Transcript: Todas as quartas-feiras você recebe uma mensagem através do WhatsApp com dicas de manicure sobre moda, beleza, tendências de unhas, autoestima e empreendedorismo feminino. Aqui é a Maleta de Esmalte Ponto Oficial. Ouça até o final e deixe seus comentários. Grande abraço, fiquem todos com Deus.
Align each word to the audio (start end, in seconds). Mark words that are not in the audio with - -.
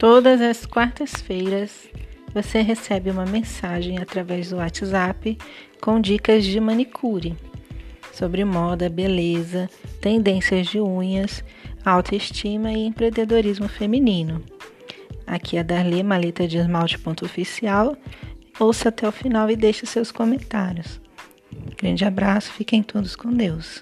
Todas 0.00 0.40
as 0.40 0.64
quartas-feiras 0.64 1.86
você 2.32 2.62
recebe 2.62 3.10
uma 3.10 3.26
mensagem 3.26 3.98
através 3.98 4.48
do 4.48 4.56
WhatsApp 4.56 5.36
com 5.78 6.00
dicas 6.00 6.42
de 6.42 6.58
manicure 6.58 7.36
sobre 8.10 8.42
moda, 8.42 8.88
beleza, 8.88 9.68
tendências 10.00 10.68
de 10.68 10.80
unhas, 10.80 11.44
autoestima 11.84 12.72
e 12.72 12.86
empreendedorismo 12.86 13.68
feminino. 13.68 14.42
Aqui 15.26 15.58
é 15.58 15.60
a 15.60 16.02
Maleta 16.02 16.48
de 16.48 16.56
Esmalte 16.56 16.98
Ponto 16.98 17.26
Oficial. 17.26 17.94
Ouça 18.58 18.88
até 18.88 19.06
o 19.06 19.12
final 19.12 19.50
e 19.50 19.54
deixe 19.54 19.84
seus 19.84 20.10
comentários. 20.10 20.98
Grande 21.76 22.06
abraço, 22.06 22.50
fiquem 22.52 22.82
todos 22.82 23.14
com 23.14 23.30
Deus. 23.30 23.78